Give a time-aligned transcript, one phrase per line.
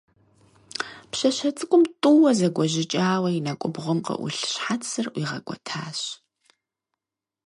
[1.11, 5.99] Пщащэ цӀыкӀум тӀууэ зэгуэжьыкӀауэ и нэкӀубгъум къыӀулъ щхьэцыр ӀуигъэкӀуэтащ.